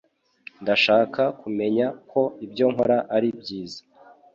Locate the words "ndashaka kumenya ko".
0.61-2.21